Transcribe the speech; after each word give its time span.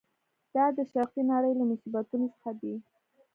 دا 0.55 0.65
د 0.77 0.79
شرقي 0.91 1.23
نړۍ 1.31 1.53
له 1.59 1.63
مصیبتونو 1.71 2.25
څخه 2.35 2.51
دی. 2.61 2.75